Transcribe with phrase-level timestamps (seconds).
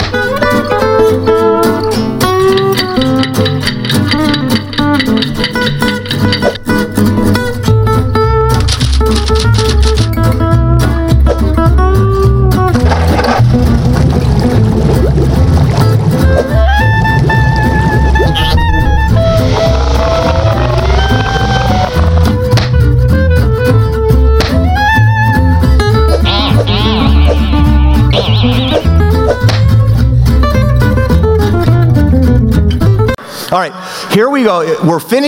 [0.00, 0.27] All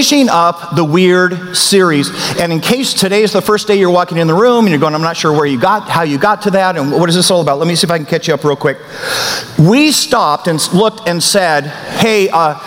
[0.00, 2.08] finishing up the weird series.
[2.38, 4.80] And in case today is the first day you're walking in the room and you're
[4.80, 7.16] going, I'm not sure where you got, how you got to that, and what is
[7.16, 7.58] this all about?
[7.58, 8.78] Let me see if I can catch you up real quick.
[9.58, 12.58] We stopped and looked and said, hey, uh,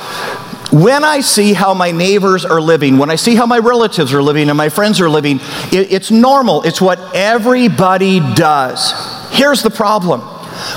[0.71, 4.21] when I see how my neighbors are living, when I see how my relatives are
[4.21, 5.39] living and my friends are living,
[5.71, 6.61] it, it's normal.
[6.61, 8.93] It's what everybody does.
[9.31, 10.21] Here's the problem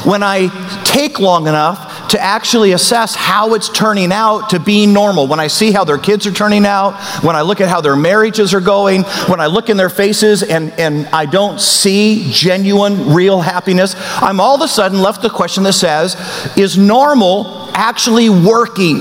[0.05, 0.49] when I
[0.87, 5.27] take long enough to actually assess how it's turning out to be normal.
[5.27, 7.97] When I see how their kids are turning out, when I look at how their
[7.97, 13.13] marriages are going, when I look in their faces and, and I don't see genuine,
[13.15, 16.17] real happiness, I'm all of a sudden left with the question that says,
[16.57, 19.01] is normal actually working?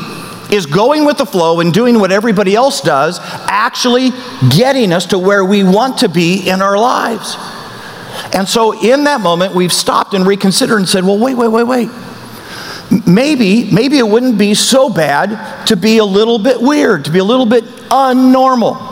[0.52, 4.12] Is going with the flow and doing what everybody else does actually
[4.50, 7.36] getting us to where we want to be in our lives?
[8.34, 11.64] And so, in that moment, we've stopped and reconsidered and said, well, wait, wait, wait,
[11.64, 11.90] wait
[13.06, 17.20] maybe, maybe it wouldn't be so bad to be a little bit weird, to be
[17.20, 18.85] a little bit unnormal.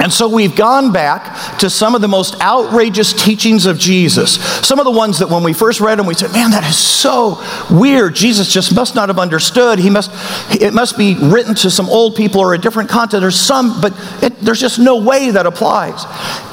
[0.00, 4.34] And so we've gone back to some of the most outrageous teachings of Jesus.
[4.66, 6.76] Some of the ones that when we first read them, we said, man, that is
[6.76, 8.14] so weird.
[8.14, 9.78] Jesus just must not have understood.
[9.78, 10.10] He must,
[10.60, 13.92] it must be written to some old people or a different content or some, but
[14.22, 16.04] it, there's just no way that applies.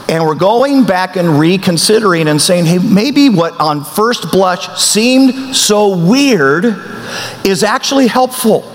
[0.08, 5.56] And we're going back and reconsidering and saying, hey, maybe what on first blush seemed
[5.56, 6.66] so weird
[7.46, 8.71] is actually helpful.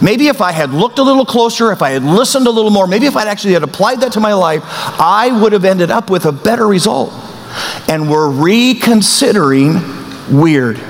[0.00, 2.86] Maybe if I had looked a little closer, if I had listened a little more,
[2.86, 6.10] maybe if I'd actually had applied that to my life, I would have ended up
[6.10, 7.12] with a better result.
[7.88, 9.80] And we're reconsidering
[10.30, 10.80] weird.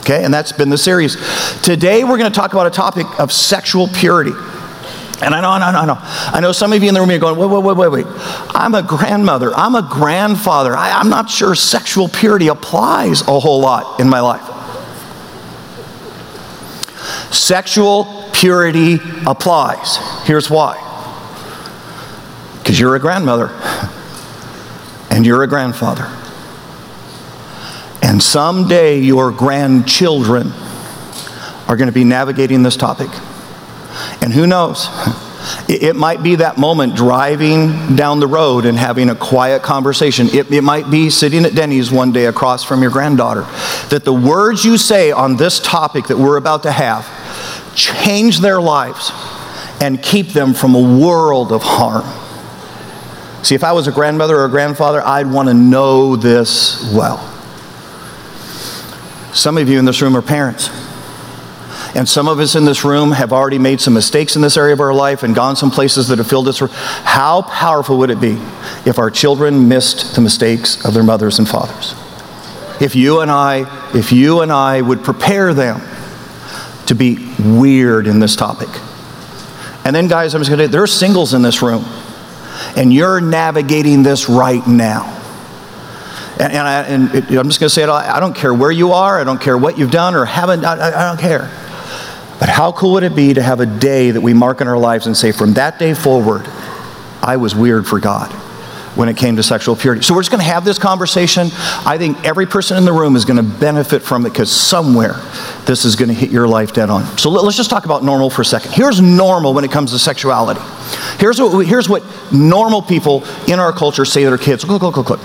[0.00, 1.16] Okay, and that's been the series.
[1.62, 4.32] Today we're going to talk about a topic of sexual purity.
[5.22, 5.98] And I know, I know, I know.
[6.00, 8.06] I know some of you in the room are going, wait, wait, wait, wait, wait.
[8.54, 9.54] I'm a grandmother.
[9.54, 10.74] I'm a grandfather.
[10.74, 14.59] I, I'm not sure sexual purity applies a whole lot in my life.
[17.30, 19.98] Sexual purity applies.
[20.24, 20.86] Here's why
[22.70, 23.48] because you're a grandmother
[25.10, 26.04] and you're a grandfather.
[28.00, 30.52] And someday your grandchildren
[31.66, 33.08] are going to be navigating this topic.
[34.22, 34.86] And who knows?
[35.68, 40.28] It might be that moment driving down the road and having a quiet conversation.
[40.28, 43.42] It, it, might be sitting at Denny's one day across from your granddaughter.
[43.88, 47.04] That the words you say on this topic that we're about to have
[47.74, 49.12] change their lives
[49.80, 52.04] and keep them from a world of harm.
[53.42, 57.18] See, if I was a grandmother or a grandfather, I'd want to know this well.
[59.32, 60.68] Some of you in this room are parents.
[61.94, 64.72] And some of us in this room have already made some mistakes in this area
[64.72, 66.60] of our life and gone some places that have filled us.
[66.60, 68.38] How powerful would it be
[68.86, 71.94] if our children missed the mistakes of their mothers and fathers?
[72.80, 75.80] If you and I, if you and I would prepare them
[76.90, 78.68] to be weird in this topic.
[79.84, 81.84] And then, guys, I'm just going to there are singles in this room,
[82.76, 85.16] and you're navigating this right now.
[86.40, 87.08] And, and, I, am
[87.48, 89.78] just going to say it, I don't care where you are, I don't care what
[89.78, 91.50] you've done or haven't, I, I don't care.
[92.40, 94.78] But how cool would it be to have a day that we mark in our
[94.78, 96.48] lives and say, from that day forward,
[97.22, 98.34] I was weird for God
[98.94, 100.02] when it came to sexual purity.
[100.02, 101.48] So we're just going to have this conversation.
[101.86, 105.14] I think every person in the room is going to benefit from it because somewhere
[105.64, 107.04] this is going to hit your life dead on.
[107.18, 108.72] So let's just talk about normal for a second.
[108.72, 110.60] Here's normal when it comes to sexuality.
[111.18, 112.02] Here's what, here's what
[112.32, 114.66] normal people in our culture say to their kids.
[114.66, 115.20] Look, look, look, look.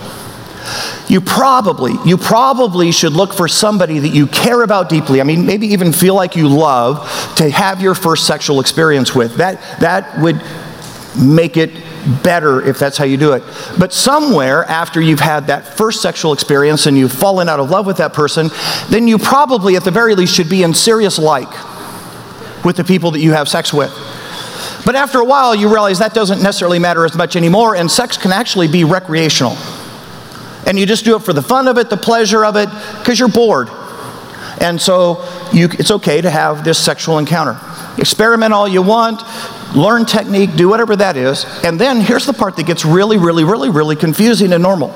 [1.08, 5.22] You probably, you probably should look for somebody that you care about deeply.
[5.22, 9.36] I mean, maybe even feel like you love to have your first sexual experience with.
[9.36, 10.42] That, that would
[11.16, 11.72] make it
[12.24, 13.44] better if that's how you do it.
[13.80, 17.86] But somewhere after you've had that first sexual experience and you've fallen out of love
[17.86, 18.50] with that person,
[18.90, 21.52] then you probably, at the very least, should be in serious like
[22.64, 23.92] with the people that you have sex with.
[24.86, 28.18] But after a while, you realize that doesn't necessarily matter as much anymore, and sex
[28.18, 29.58] can actually be recreational
[30.66, 32.70] and you just do it for the fun of it, the pleasure of it,
[33.00, 33.70] because you're bored.
[34.60, 35.24] And so
[35.54, 37.60] you, it's okay to have this sexual encounter.
[37.98, 39.22] Experiment all you want,
[39.74, 41.46] learn technique, do whatever that is.
[41.64, 44.94] And then here's the part that gets really, really, really, really confusing and normal.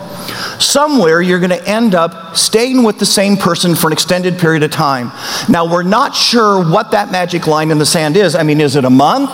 [0.59, 4.63] Somewhere you're going to end up staying with the same person for an extended period
[4.63, 5.11] of time.
[5.49, 8.35] Now, we're not sure what that magic line in the sand is.
[8.35, 9.29] I mean, is it a month?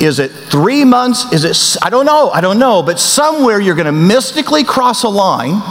[0.00, 1.32] Is it three months?
[1.32, 2.82] Is it, I don't know, I don't know.
[2.82, 5.62] But somewhere you're going to mystically cross a line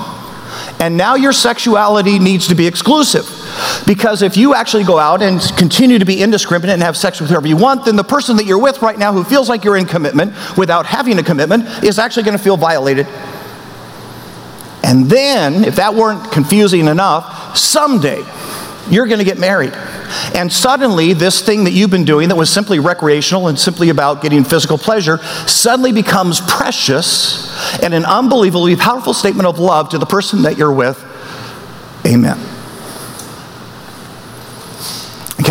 [0.80, 3.41] and now your sexuality needs to be exclusive.
[3.86, 7.30] Because if you actually go out and continue to be indiscriminate and have sex with
[7.30, 9.78] whoever you want, then the person that you're with right now who feels like you're
[9.78, 13.08] in commitment without having a commitment is actually going to feel violated.
[14.84, 18.24] And then, if that weren't confusing enough, someday
[18.90, 19.74] you're going to get married.
[20.36, 24.22] And suddenly, this thing that you've been doing that was simply recreational and simply about
[24.22, 30.06] getting physical pleasure suddenly becomes precious and an unbelievably powerful statement of love to the
[30.06, 31.02] person that you're with.
[32.06, 32.38] Amen.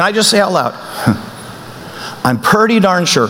[0.00, 0.72] Can I just say out loud?
[2.24, 3.28] I'm pretty darn sure,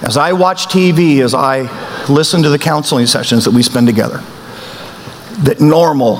[0.00, 1.62] as I watch TV, as I
[2.06, 4.18] listen to the counseling sessions that we spend together,
[5.42, 6.18] that normal,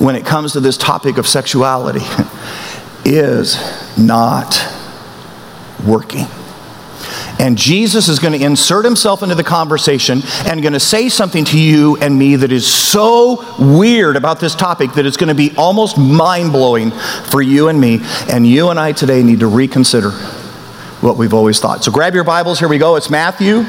[0.00, 2.00] when it comes to this topic of sexuality,
[3.04, 3.56] is
[3.96, 4.60] not
[5.86, 6.26] working.
[7.38, 11.44] And Jesus is going to insert himself into the conversation and going to say something
[11.46, 15.34] to you and me that is so weird about this topic that it's going to
[15.34, 18.00] be almost mind blowing for you and me.
[18.30, 20.10] And you and I today need to reconsider
[21.00, 21.84] what we've always thought.
[21.84, 22.58] So grab your Bibles.
[22.58, 22.96] Here we go.
[22.96, 23.64] It's Matthew,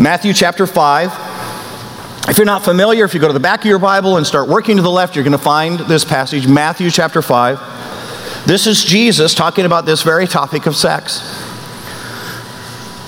[0.00, 2.28] Matthew chapter 5.
[2.28, 4.48] If you're not familiar, if you go to the back of your Bible and start
[4.48, 8.46] working to the left, you're going to find this passage, Matthew chapter 5.
[8.46, 11.45] This is Jesus talking about this very topic of sex.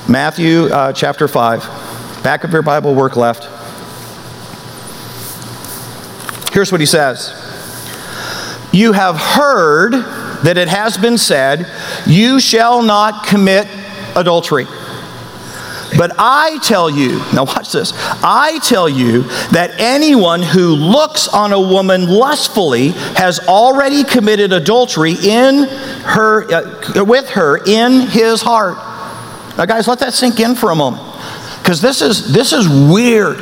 [0.08, 2.22] Matthew uh, chapter 5.
[2.22, 3.44] Back of your Bible, work left.
[6.54, 7.34] Here's what he says
[8.72, 11.70] You have heard that it has been said,
[12.06, 13.68] You shall not commit
[14.16, 14.64] adultery.
[15.98, 17.92] But I tell you, now watch this.
[17.94, 25.16] I tell you that anyone who looks on a woman lustfully has already committed adultery
[25.22, 28.87] in her, uh, with her in his heart.
[29.58, 31.02] Now, guys, let that sink in for a moment.
[31.58, 33.40] Because this is, this is weird.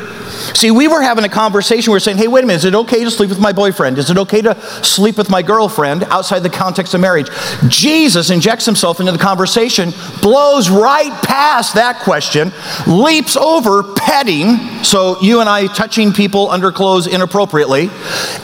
[0.55, 1.93] See, we were having a conversation.
[1.93, 3.99] We were saying, hey, wait a minute, is it okay to sleep with my boyfriend?
[3.99, 7.29] Is it okay to sleep with my girlfriend outside the context of marriage?
[7.69, 9.93] Jesus injects himself into the conversation,
[10.23, 12.53] blows right past that question,
[12.87, 17.91] leaps over petting, so you and I touching people under clothes inappropriately,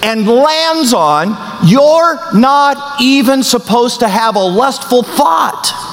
[0.02, 1.36] and lands on,
[1.66, 5.91] you're not even supposed to have a lustful thought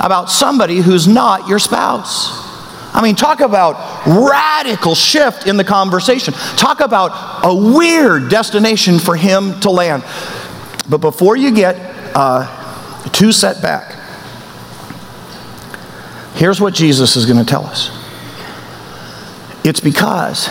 [0.00, 2.46] about somebody who's not your spouse.
[2.94, 6.34] I mean, talk about radical shift in the conversation.
[6.56, 10.02] Talk about a weird destination for him to land.
[10.88, 11.76] But before you get
[12.16, 13.94] uh, too set back,
[16.34, 17.90] here's what Jesus is going to tell us.
[19.64, 20.48] It's because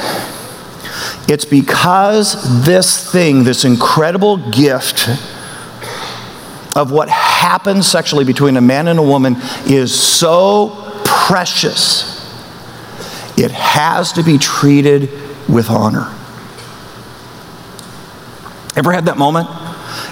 [1.28, 5.10] it's because this thing, this incredible gift
[6.76, 7.10] of what
[7.48, 12.14] happens sexually between a man and a woman is so precious,
[13.38, 15.10] it has to be treated
[15.48, 16.14] with honor.
[18.76, 19.48] Ever had that moment?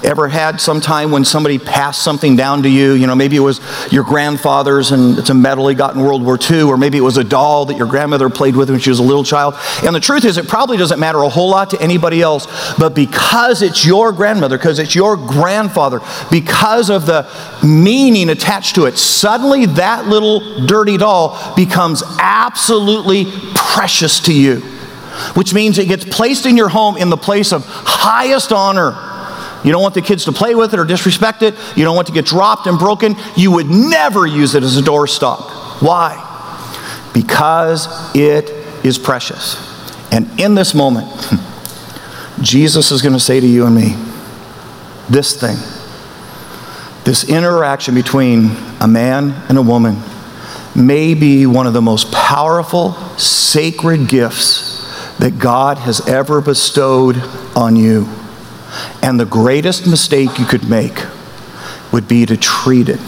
[0.04, 2.94] Ever had some time when somebody passed something down to you?
[2.94, 3.62] You know, maybe it was
[3.92, 7.02] your grandfather's and it's a medal he got in World War II, or maybe it
[7.02, 9.56] was a doll that your grandmother played with when she was a little child.
[9.84, 12.48] And the truth is, it probably doesn't matter a whole lot to anybody else,
[12.78, 17.30] but because it's your grandmother, because it's your grandfather, because of the
[17.64, 24.62] meaning attached to it, suddenly that little dirty doll becomes absolutely precious to you
[25.36, 28.94] which means it gets placed in your home in the place of highest honor
[29.66, 31.56] you don't want the kids to play with it or disrespect it.
[31.76, 33.16] You don't want to get dropped and broken.
[33.36, 35.82] You would never use it as a doorstop.
[35.82, 36.22] Why?
[37.14, 38.52] Because it
[38.86, 39.58] is precious.
[40.12, 41.08] And in this moment,
[42.42, 43.96] Jesus is going to say to you and me
[45.10, 45.58] this thing,
[47.04, 50.00] this interaction between a man and a woman
[50.76, 57.18] may be one of the most powerful, sacred gifts that God has ever bestowed
[57.56, 58.08] on you.
[59.02, 61.04] And the greatest mistake you could make
[61.92, 63.00] would be to treat it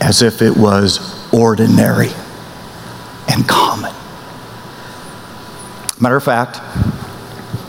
[0.00, 2.10] as if it was ordinary
[3.28, 3.92] and common.
[6.00, 6.60] Matter of fact,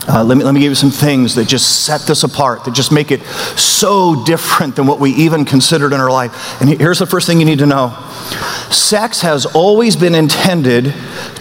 [0.10, 2.74] uh, let, me, let me give you some things that just set this apart, that
[2.74, 3.22] just make it
[3.58, 6.62] so different than what we even considered in our life.
[6.62, 7.90] And here's the first thing you need to know
[8.72, 10.94] sex has always been intended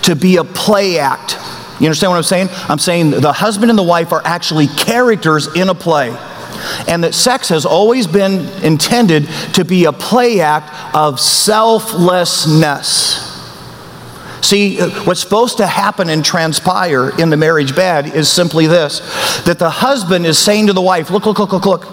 [0.03, 1.39] to be a play act
[1.81, 2.49] you understand what I'm saying?
[2.69, 6.17] I'm saying the husband and the wife are actually characters in a play.
[6.89, 13.33] and that sex has always been intended to be a play act of selflessness.
[14.41, 19.01] See, uh, what's supposed to happen and transpire in the marriage bed is simply this
[19.45, 21.87] that the husband is saying to the wife, Look, look, look, look, look.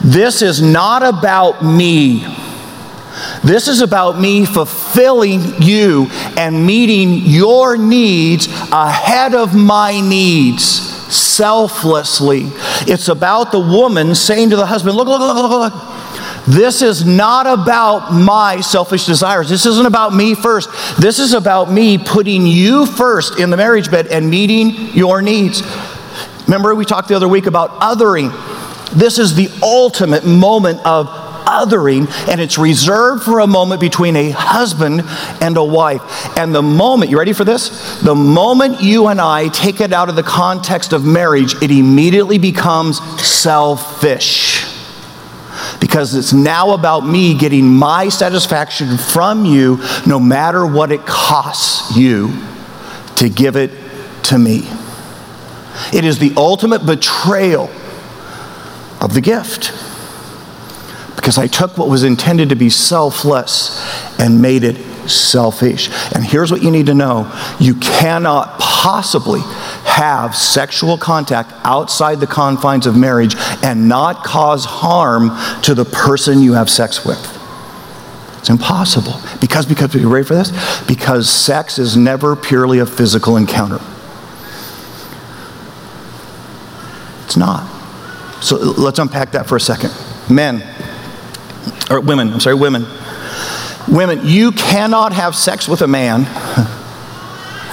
[0.00, 2.24] This is not about me.
[3.44, 10.64] This is about me fulfilling you and meeting your needs ahead of my needs
[11.12, 12.50] selflessly.
[12.86, 15.92] It's about the woman saying to the husband, Look, look, look, look, look.
[16.46, 19.48] This is not about my selfish desires.
[19.48, 20.70] This isn't about me first.
[21.00, 25.62] This is about me putting you first in the marriage bed and meeting your needs.
[26.46, 28.32] Remember, we talked the other week about othering.
[28.92, 31.06] This is the ultimate moment of
[31.52, 35.02] othering, and it's reserved for a moment between a husband
[35.40, 36.02] and a wife.
[36.38, 38.00] And the moment, you ready for this?
[38.00, 42.38] The moment you and I take it out of the context of marriage, it immediately
[42.38, 44.66] becomes selfish
[45.80, 51.96] because it's now about me getting my satisfaction from you no matter what it costs
[51.96, 52.32] you
[53.16, 53.70] to give it
[54.24, 54.68] to me.
[55.92, 57.70] It is the ultimate betrayal
[59.00, 59.72] of the gift
[61.16, 63.80] because I took what was intended to be selfless
[64.18, 64.76] and made it
[65.08, 65.90] selfish.
[66.14, 69.40] And here's what you need to know you cannot possibly
[69.84, 75.30] have sexual contact outside the confines of marriage and not cause harm
[75.62, 77.38] to the person you have sex with.
[78.38, 79.20] It's impossible.
[79.40, 80.50] Because, because, are you ready for this?
[80.86, 83.78] Because sex is never purely a physical encounter.
[87.24, 87.68] It's not.
[88.42, 89.94] So let's unpack that for a second.
[90.28, 90.60] Men,
[91.92, 92.86] or women, I'm sorry, women.
[93.88, 96.24] Women, you cannot have sex with a man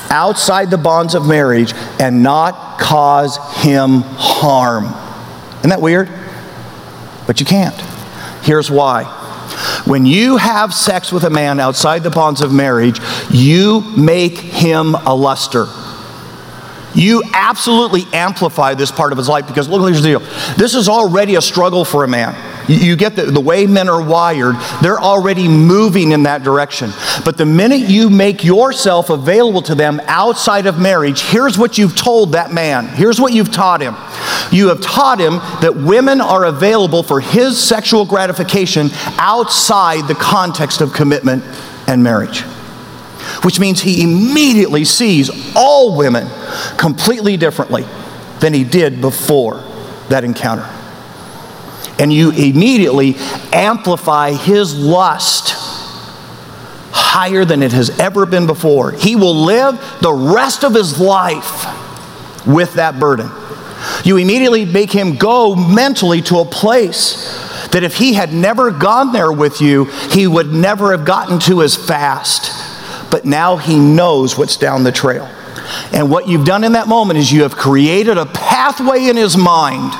[0.09, 4.85] outside the bonds of marriage and not cause him harm.
[5.59, 6.09] Isn't that weird?
[7.27, 7.75] But you can't.
[8.43, 9.03] Here's why.
[9.85, 12.99] When you have sex with a man outside the bonds of marriage,
[13.29, 15.67] you make him a luster.
[16.95, 20.19] You absolutely amplify this part of his life because look, here's the deal.
[20.57, 22.35] This is already a struggle for a man.
[22.69, 26.91] You get the, the way men are wired, they're already moving in that direction.
[27.25, 31.95] But the minute you make yourself available to them outside of marriage, here's what you've
[31.95, 32.85] told that man.
[32.85, 33.95] Here's what you've taught him.
[34.51, 40.81] You have taught him that women are available for his sexual gratification outside the context
[40.81, 41.43] of commitment
[41.87, 42.43] and marriage
[43.43, 46.27] which means he immediately sees all women
[46.77, 47.85] completely differently
[48.39, 49.63] than he did before
[50.07, 50.67] that encounter
[51.99, 53.15] and you immediately
[53.51, 55.53] amplify his lust
[56.91, 58.91] higher than it has ever been before.
[58.91, 61.65] He will live the rest of his life
[62.47, 63.29] with that burden.
[64.03, 69.11] You immediately make him go mentally to a place that if he had never gone
[69.11, 72.51] there with you, he would never have gotten to as fast.
[73.11, 75.25] But now he knows what's down the trail.
[75.93, 79.37] And what you've done in that moment is you have created a pathway in his
[79.37, 79.93] mind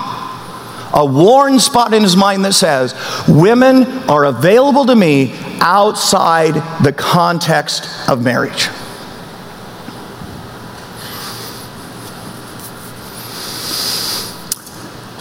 [0.93, 2.96] a worn spot in his mind that says,
[3.27, 8.69] Women are available to me outside the context of marriage.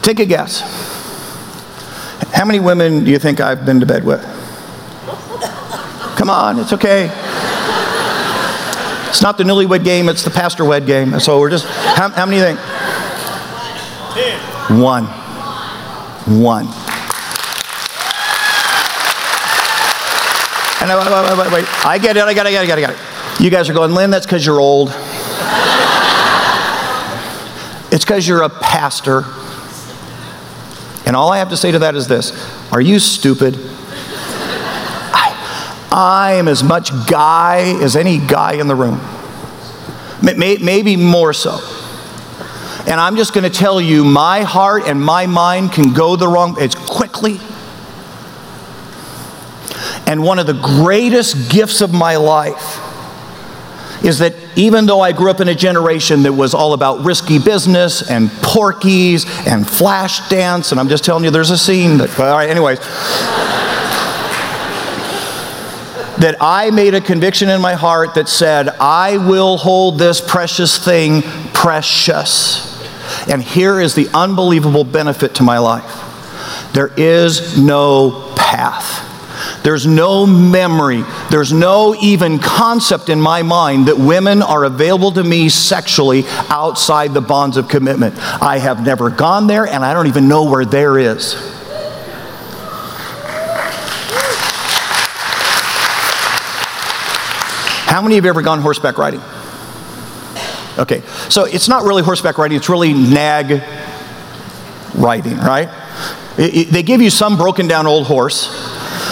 [0.02, 0.60] Take a guess.
[2.32, 4.22] How many women do you think I've been to bed with?
[6.16, 7.10] Come on, it's okay.
[9.08, 11.18] It's not the newlywed game, it's the pastor wed game.
[11.20, 12.58] So we're just, how, how many think?
[14.80, 15.17] One
[16.28, 16.66] one.
[20.80, 22.66] And I, wait, wait, wait, I get it, I got it, I got it, I
[22.66, 23.40] got it, I got it.
[23.40, 24.88] You guys are going, Lynn, that's because you're old.
[27.90, 29.24] it's because you're a pastor.
[31.06, 32.32] And all I have to say to that is this
[32.72, 33.56] Are you stupid?
[35.14, 39.00] I, I am as much guy as any guy in the room.
[40.22, 41.58] Maybe more so.
[42.88, 46.26] And I'm just going to tell you, my heart and my mind can go the
[46.26, 47.38] wrong, it's quickly.
[50.06, 52.82] And one of the greatest gifts of my life
[54.02, 57.38] is that even though I grew up in a generation that was all about risky
[57.38, 62.26] business and Porky's and Flashdance, and I'm just telling you, there's a scene that, all
[62.26, 62.78] right, anyways.
[66.20, 70.82] that I made a conviction in my heart that said, I will hold this precious
[70.82, 71.20] thing
[71.52, 72.77] precious.
[73.28, 76.04] And here is the unbelievable benefit to my life
[76.72, 79.06] there is no path.
[79.62, 85.24] There's no memory, there's no even concept in my mind that women are available to
[85.24, 88.16] me sexually outside the bonds of commitment.
[88.42, 91.34] I have never gone there, and I don't even know where there is.
[97.86, 99.20] How many of you ever gone horseback riding?
[100.78, 103.62] Okay, so it's not really horseback riding, it's really nag
[104.94, 105.68] riding, right?
[106.38, 108.48] It, it, they give you some broken down old horse.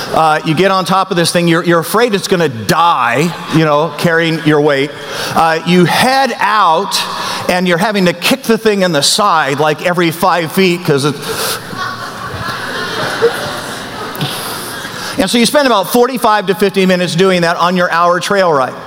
[0.09, 3.23] Uh, you get on top of this thing, you're, you're afraid it's going to die,
[3.57, 4.91] you know, carrying your weight.
[4.95, 6.95] Uh, you head out,
[7.51, 11.05] and you're having to kick the thing in the side like every five feet because
[11.05, 11.19] it's.
[15.19, 18.53] And so you spend about 45 to 50 minutes doing that on your hour trail
[18.53, 18.86] ride.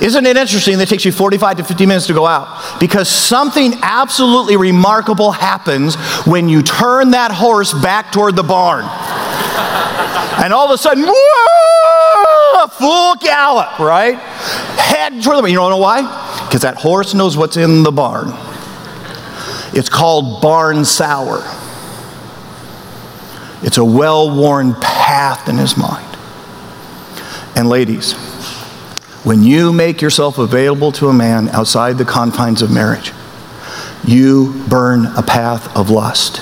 [0.00, 2.80] Isn't it interesting that it takes you 45 to 50 minutes to go out?
[2.80, 8.84] Because something absolutely remarkable happens when you turn that horse back toward the barn.
[10.42, 14.16] and all of a sudden, whoa, full gallop, right?
[14.16, 15.50] Head toward the barn.
[15.50, 16.00] You don't know why?
[16.46, 18.32] Because that horse knows what's in the barn.
[19.72, 21.42] It's called barn sour.
[23.62, 26.06] It's a well worn path in his mind.
[27.54, 28.14] And ladies,
[29.24, 33.12] when you make yourself available to a man outside the confines of marriage,
[34.04, 36.36] you burn a path of lust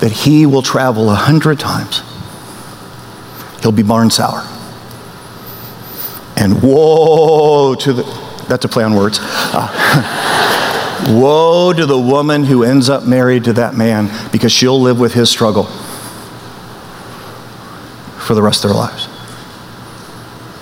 [0.00, 2.02] that he will travel a hundred times.
[3.62, 4.46] He'll be barn sour.
[6.36, 8.02] And woe to the,
[8.48, 9.18] that's a play on words.
[9.22, 15.00] Uh, woe to the woman who ends up married to that man because she'll live
[15.00, 15.64] with his struggle
[18.18, 19.08] for the rest of their lives.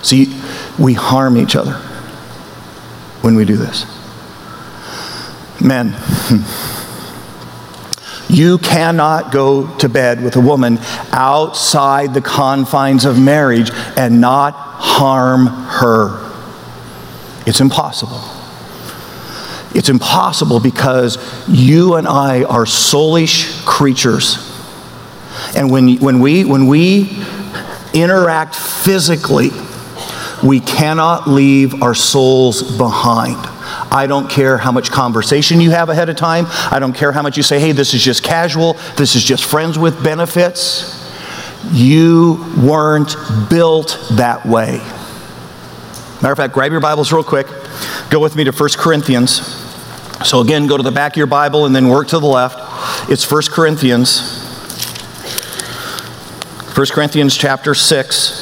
[0.01, 0.40] See,
[0.79, 1.73] we harm each other
[3.21, 3.85] when we do this.
[5.61, 6.43] Men, hmm.
[8.33, 10.79] you cannot go to bed with a woman
[11.11, 16.29] outside the confines of marriage and not harm her.
[17.45, 18.21] It's impossible.
[19.73, 24.47] It's impossible because you and I are soulish creatures.
[25.55, 27.23] And when, when, we, when we
[27.93, 29.49] interact physically,
[30.43, 33.37] we cannot leave our souls behind.
[33.91, 36.45] I don't care how much conversation you have ahead of time.
[36.71, 39.45] I don't care how much you say, hey, this is just casual, this is just
[39.45, 40.97] friends with benefits.
[41.71, 43.15] You weren't
[43.49, 44.77] built that way.
[46.21, 47.47] Matter of fact, grab your Bibles real quick.
[48.09, 49.57] Go with me to 1 Corinthians.
[50.25, 52.59] So, again, go to the back of your Bible and then work to the left.
[53.09, 54.39] It's 1 Corinthians.
[56.75, 58.40] 1 Corinthians chapter 6.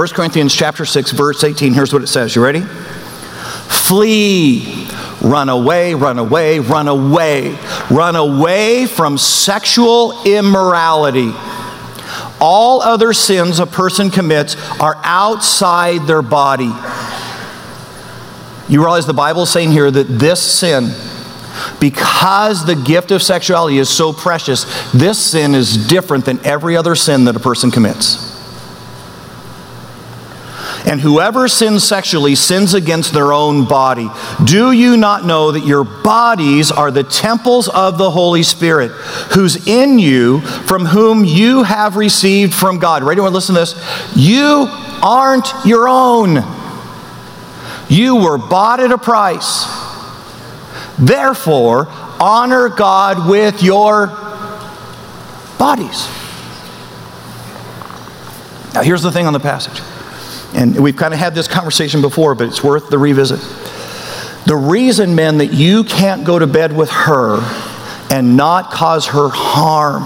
[0.00, 2.34] 1 Corinthians chapter 6 verse 18 here's what it says.
[2.34, 2.62] You ready?
[2.62, 4.88] Flee,
[5.20, 7.58] run away, run away, run away.
[7.90, 11.32] Run away from sexual immorality.
[12.40, 16.72] All other sins a person commits are outside their body.
[18.72, 20.94] You realize the Bible is saying here that this sin,
[21.78, 26.94] because the gift of sexuality is so precious, this sin is different than every other
[26.94, 28.29] sin that a person commits.
[30.90, 34.10] And whoever sins sexually sins against their own body.
[34.42, 38.90] Do you not know that your bodies are the temples of the Holy Spirit,
[39.32, 43.04] who's in you, from whom you have received from God?
[43.04, 43.20] Ready?
[43.20, 44.16] Want to listen to this?
[44.16, 44.66] You
[45.00, 46.42] aren't your own.
[47.88, 49.66] You were bought at a price.
[50.98, 51.86] Therefore,
[52.18, 54.08] honor God with your
[55.56, 56.08] bodies.
[58.74, 59.80] Now, here's the thing on the passage.
[60.54, 63.40] And we've kind of had this conversation before, but it's worth the revisit.
[64.46, 67.38] The reason, men, that you can't go to bed with her
[68.10, 70.04] and not cause her harm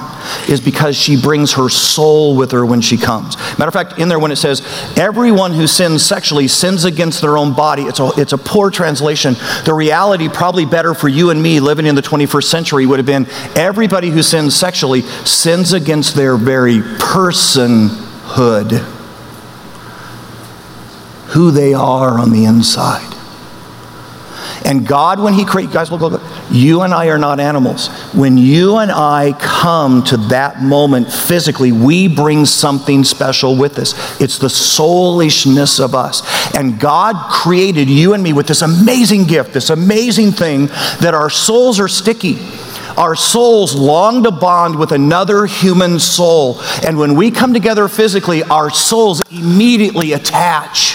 [0.50, 3.38] is because she brings her soul with her when she comes.
[3.59, 4.61] Matter of fact, in there when it says,
[4.98, 9.37] everyone who sins sexually sins against their own body, it's a, it's a poor translation.
[9.64, 13.07] The reality, probably better for you and me living in the 21st century, would have
[13.07, 13.26] been
[13.57, 18.93] everybody who sins sexually sins against their very personhood
[21.35, 23.14] who they are on the inside.
[24.64, 27.88] And God, when He created, guys, look, look, look, you and I are not animals.
[28.14, 34.20] When you and I come to that moment physically, we bring something special with us.
[34.20, 36.23] It's the soulishness of us.
[36.55, 40.66] And God created you and me with this amazing gift, this amazing thing
[41.01, 42.38] that our souls are sticky.
[42.97, 46.61] Our souls long to bond with another human soul.
[46.87, 50.94] And when we come together physically, our souls immediately attach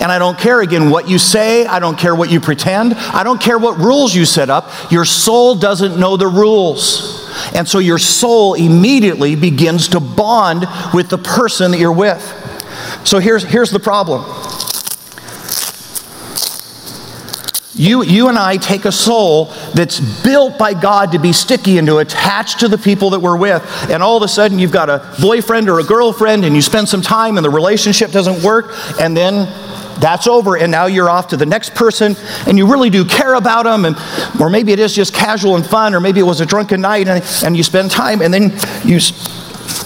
[0.00, 3.24] And I don't care again what you say, I don't care what you pretend, I
[3.24, 4.70] don't care what rules you set up.
[4.90, 7.28] Your soul doesn't know the rules.
[7.54, 12.22] And so your soul immediately begins to bond with the person that you're with.
[13.04, 14.24] So here's, here's the problem
[17.78, 21.86] You, you and I take a soul that's built by God to be sticky and
[21.86, 23.62] to attach to the people that we're with.
[23.88, 26.88] And all of a sudden, you've got a boyfriend or a girlfriend, and you spend
[26.88, 29.46] some time, and the relationship doesn't work, and then
[30.00, 33.34] that's over, and now you're off to the next person, and you really do care
[33.34, 33.96] about them, and,
[34.40, 37.08] or maybe it is just casual and fun, or maybe it was a drunken night,
[37.08, 38.52] and, and you spend time, and then
[38.84, 39.00] you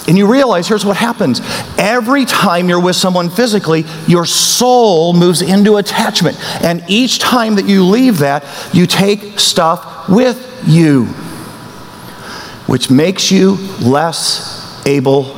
[0.07, 1.41] and you realize here's what happens.
[1.77, 6.37] Every time you're with someone physically, your soul moves into attachment.
[6.63, 11.05] And each time that you leave that, you take stuff with you,
[12.65, 15.37] which makes you less able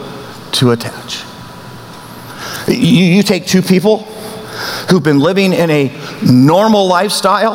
[0.53, 1.23] to attach.
[2.67, 4.07] You, you take two people
[4.89, 7.53] who've been living in a normal lifestyle,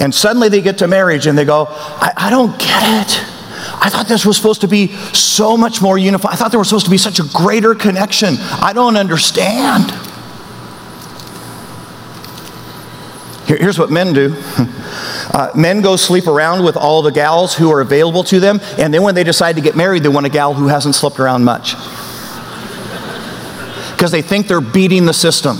[0.00, 3.24] and suddenly they get to marriage and they go, I, I don't get it.
[3.76, 6.32] I thought this was supposed to be so much more unified.
[6.32, 8.36] I thought there was supposed to be such a greater connection.
[8.38, 9.90] I don't understand.
[13.46, 14.34] Here, here's what men do
[15.34, 18.92] uh, men go sleep around with all the gals who are available to them, and
[18.92, 21.44] then when they decide to get married, they want a gal who hasn't slept around
[21.44, 21.74] much.
[24.04, 25.56] Because they think they're beating the system.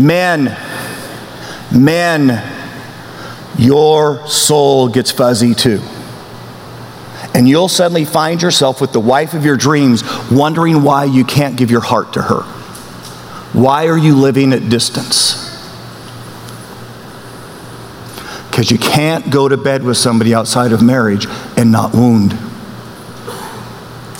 [0.00, 0.56] Men,
[1.74, 2.40] men,
[3.58, 5.80] your soul gets fuzzy too.
[7.34, 11.56] And you'll suddenly find yourself with the wife of your dreams wondering why you can't
[11.56, 12.42] give your heart to her.
[13.52, 15.34] Why are you living at distance?
[18.48, 21.26] Because you can't go to bed with somebody outside of marriage
[21.56, 22.38] and not wound,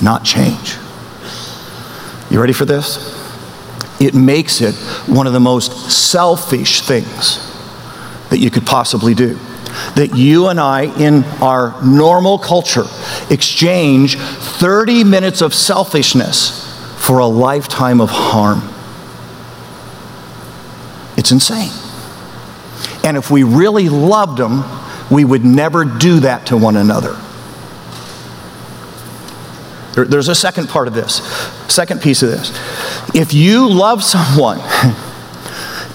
[0.02, 0.74] not change.
[2.28, 3.24] You ready for this?
[3.98, 4.74] It makes it
[5.06, 7.38] one of the most selfish things
[8.30, 9.38] that you could possibly do
[9.94, 12.84] that you and I, in our normal culture,
[13.30, 16.62] exchange 30 minutes of selfishness
[16.98, 18.62] for a lifetime of harm.
[21.16, 21.70] It's insane.
[23.04, 24.64] And if we really loved them,
[25.10, 27.16] we would never do that to one another.
[30.04, 31.16] There's a second part of this,
[31.72, 32.50] second piece of this.
[33.14, 34.58] If you love someone,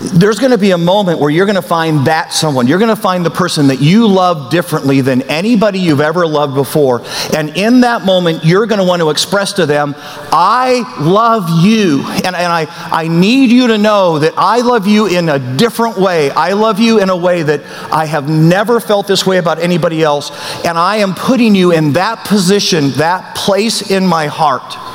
[0.02, 2.68] there's going to be a moment where you're going to find that someone.
[2.68, 6.56] You're going to find the person that you love differently than anybody you've ever loved
[6.56, 7.04] before.
[7.36, 12.04] And in that moment, you're going to want to express to them, I love you.
[12.04, 15.98] And, and I, I need you to know that I love you in a different
[15.98, 16.32] way.
[16.32, 17.62] I love you in a way that
[17.94, 20.32] I have never felt this way about anybody else.
[20.66, 24.91] And I am putting you in that position, that place in my heart.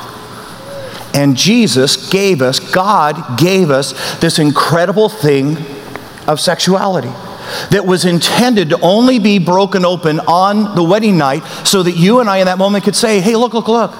[1.17, 5.57] And Jesus gave us, God gave us this incredible thing
[6.27, 7.11] of sexuality
[7.71, 12.19] that was intended to only be broken open on the wedding night so that you
[12.19, 13.93] and I in that moment could say, hey, look, look, look.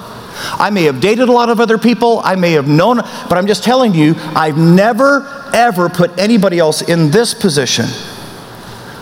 [0.60, 3.48] I may have dated a lot of other people, I may have known, but I'm
[3.48, 7.86] just telling you, I've never, ever put anybody else in this position.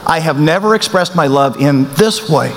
[0.07, 2.53] I have never expressed my love in this way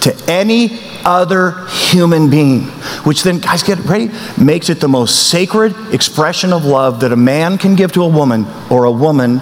[0.00, 2.62] to any other human being,
[3.04, 7.16] which then, guys, get ready, makes it the most sacred expression of love that a
[7.16, 9.40] man can give to a woman or a woman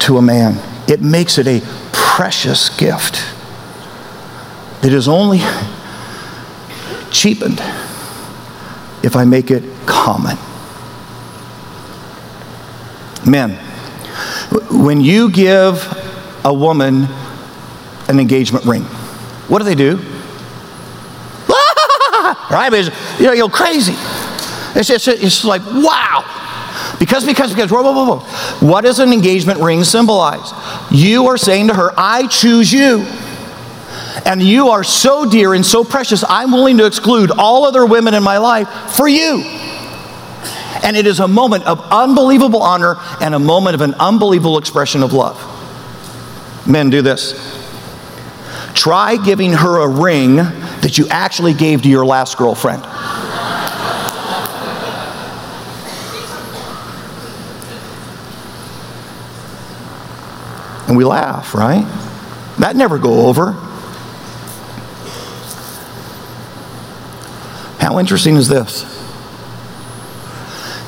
[0.00, 0.56] to a man.
[0.88, 1.60] It makes it a
[1.92, 3.14] precious gift
[4.82, 5.40] that is only
[7.10, 7.60] cheapened
[9.02, 10.36] if I make it common.
[13.26, 13.50] Men,
[14.70, 15.86] when you give
[16.44, 17.06] a woman
[18.08, 18.82] an engagement ring,
[19.48, 20.00] what do they do?
[22.50, 22.70] Right?
[22.70, 22.86] But
[23.18, 23.94] you know, you're crazy.
[24.74, 26.24] It's just, it's like, wow.
[26.98, 28.66] Because, because, because, whoa, whoa, whoa, whoa.
[28.66, 30.52] What does an engagement ring symbolize?
[30.90, 33.06] You are saying to her, I choose you.
[34.24, 38.14] And you are so dear and so precious, I'm willing to exclude all other women
[38.14, 39.42] in my life for you.
[40.84, 45.02] And it is a moment of unbelievable honor and a moment of an unbelievable expression
[45.02, 45.36] of love.
[46.66, 47.34] Men do this.
[48.74, 50.36] Try giving her a ring
[50.82, 52.84] that you actually gave to your last girlfriend.
[60.88, 61.84] And we laugh, right?
[62.58, 63.52] That never go over.
[67.78, 68.82] How interesting is this?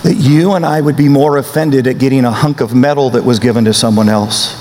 [0.02, 3.24] That you and I would be more offended at getting a hunk of metal that
[3.24, 4.56] was given to someone else,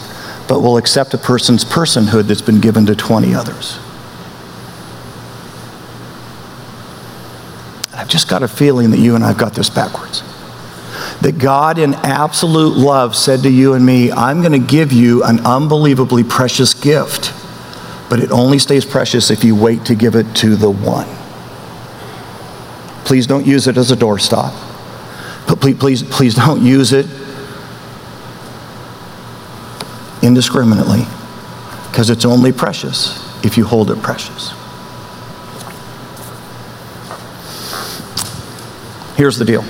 [0.49, 3.79] but will accept a person's personhood that's been given to 20 others.
[8.09, 10.23] Just got a feeling that you and I've got this backwards.
[11.21, 15.23] that God, in absolute love, said to you and me, I'm going to give you
[15.23, 17.33] an unbelievably precious gift,
[18.09, 21.07] but it only stays precious if you wait to give it to the one.
[23.05, 24.53] Please don't use it as a doorstop.
[25.47, 27.07] But please, please, please don't use it
[30.21, 31.05] indiscriminately
[31.89, 34.53] because it's only precious if you hold it precious.
[39.19, 39.65] Here's the deal.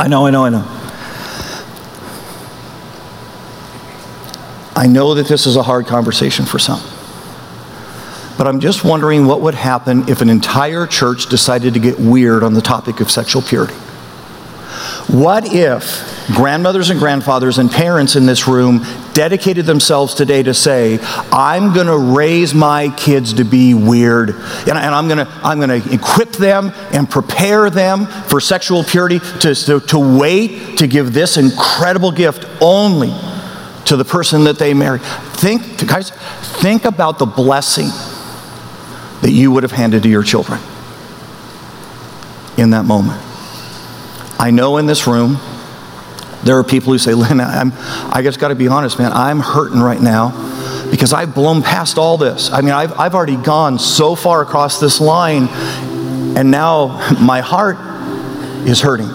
[0.00, 0.64] I know, I know, I know.
[4.74, 6.80] I know that this is a hard conversation for some.
[8.36, 12.42] But I'm just wondering what would happen if an entire church decided to get weird
[12.42, 13.74] on the topic of sexual purity.
[15.06, 18.80] What if grandmothers and grandfathers and parents in this room
[19.18, 20.96] dedicated themselves today to say,
[21.32, 25.82] I'm going to raise my kids to be weird, and, I'm going to I'm going
[25.82, 31.12] to equip them and prepare them for sexual purity, to, to, to wait to give
[31.14, 33.12] this incredible gift only
[33.86, 35.00] to the person that they marry.
[35.00, 36.10] Think, guys,
[36.60, 37.88] think about the blessing
[39.22, 40.60] that you would have handed to your children
[42.56, 43.20] in that moment.
[44.38, 45.38] I know in this room,
[46.44, 49.40] there are people who say, Lynn, I'm, I just got to be honest, man, I'm
[49.40, 50.30] hurting right now
[50.90, 52.50] because I've blown past all this.
[52.50, 55.48] I mean, I've, I've already gone so far across this line,
[56.36, 56.86] and now
[57.20, 57.76] my heart
[58.66, 59.08] is hurting.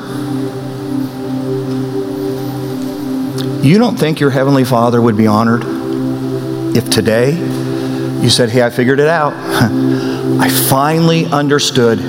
[3.64, 5.64] You don't think your Heavenly Father would be honored
[6.76, 9.34] if today you said, Hey, I figured it out.
[10.42, 12.00] I finally understood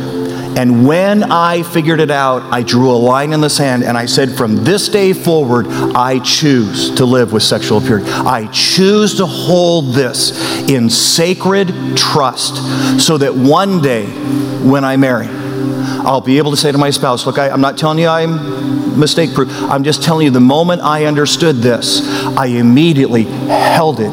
[0.57, 4.07] and when I figured it out, I drew a line in the sand and I
[4.07, 8.09] said, from this day forward, I choose to live with sexual purity.
[8.11, 10.31] I choose to hold this
[10.71, 12.57] in sacred trust
[13.01, 17.27] so that one day when I marry, I'll be able to say to my spouse,
[17.27, 19.51] Look, I, am not telling you I'm mistake proof.
[19.64, 24.12] I'm just telling you the moment I understood this, I immediately held it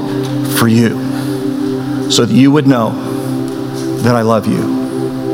[0.57, 2.89] for you so that you would know
[4.01, 4.80] that I love you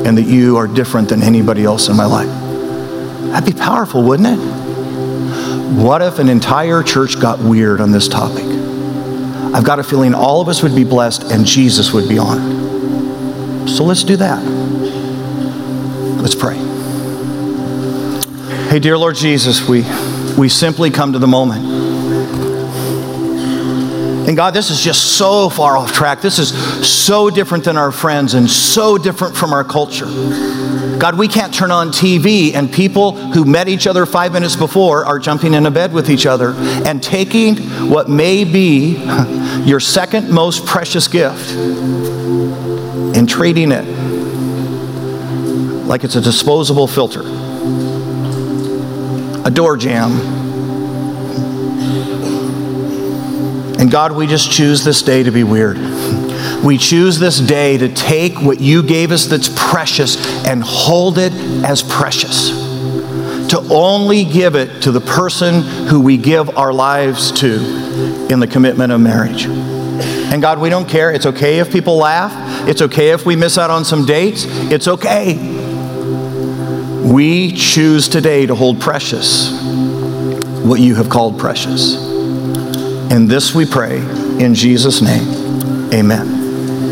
[0.08, 2.30] and that you are different than anybody else in my life.
[3.32, 4.42] That'd be powerful, wouldn't it?
[5.84, 8.46] What if an entire church got weird on this topic?
[9.54, 13.70] I've got a feeling all of us would be blessed and Jesus would be honored.
[13.70, 14.42] So let's do that.
[16.22, 16.56] Let's pray.
[18.70, 19.84] Hey, dear Lord Jesus, we,
[20.38, 21.97] we simply come to the moment
[24.28, 26.20] and God, this is just so far off track.
[26.20, 26.50] This is
[26.86, 30.06] so different than our friends and so different from our culture.
[31.00, 35.06] God, we can't turn on TV and people who met each other five minutes before
[35.06, 36.54] are jumping into bed with each other
[36.86, 37.56] and taking
[37.90, 38.98] what may be
[39.66, 43.86] your second most precious gift and trading it
[45.86, 47.22] like it's a disposable filter,
[49.46, 50.47] a door jamb
[53.88, 55.78] And God, we just choose this day to be weird.
[56.62, 61.32] We choose this day to take what you gave us that's precious and hold it
[61.64, 62.50] as precious.
[63.52, 68.48] To only give it to the person who we give our lives to in the
[68.48, 69.46] commitment of marriage.
[69.46, 71.14] And God, we don't care.
[71.14, 72.68] It's okay if people laugh.
[72.68, 74.44] It's okay if we miss out on some dates.
[74.70, 75.38] It's okay.
[77.10, 79.50] We choose today to hold precious
[80.66, 82.07] what you have called precious.
[83.10, 83.98] And this we pray
[84.44, 85.94] in Jesus' name.
[85.94, 86.47] Amen.